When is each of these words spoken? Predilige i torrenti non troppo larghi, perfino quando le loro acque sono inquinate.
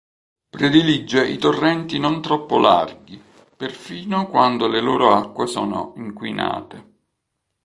Predilige 0.49 1.27
i 1.27 1.37
torrenti 1.37 1.99
non 1.99 2.23
troppo 2.23 2.57
larghi, 2.57 3.21
perfino 3.55 4.27
quando 4.29 4.67
le 4.67 4.81
loro 4.81 5.13
acque 5.13 5.45
sono 5.45 5.93
inquinate. 5.95 6.89